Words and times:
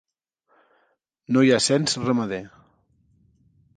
No 1.37 1.43
hi 1.47 1.51
ha 1.51 1.59
cens 1.67 1.95
ramader. 2.07 2.43